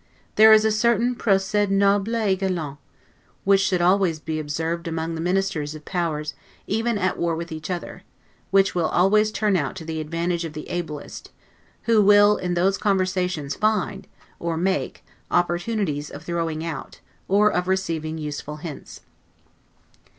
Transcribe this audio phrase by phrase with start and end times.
[0.33, 2.79] There is a certain 'procede noble et galant',
[3.43, 6.33] which should always be observed among the ministers of powers
[6.65, 8.01] even at war with each other,
[8.49, 11.29] which will always turn out to the advantage of the ablest,
[11.83, 14.07] who will in those conversations find,
[14.39, 19.01] or make, opportunities of throwing out, or of receiving useful hints.